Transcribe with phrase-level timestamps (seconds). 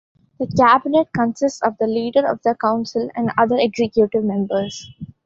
[0.39, 4.89] The Cabinet consists of the Leader of the Council and other Executive Members.